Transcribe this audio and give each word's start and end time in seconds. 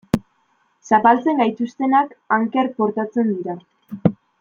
Zapaltzen 0.89 1.43
gaituztenak 1.43 2.17
anker 2.41 2.67
portatzen 2.83 3.33
dira. 3.41 3.61